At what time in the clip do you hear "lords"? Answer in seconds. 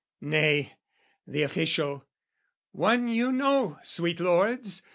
4.19-4.81